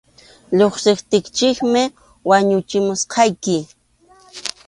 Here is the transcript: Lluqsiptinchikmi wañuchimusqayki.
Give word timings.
Lluqsiptinchikmi 0.57 1.83
wañuchimusqayki. 2.29 3.57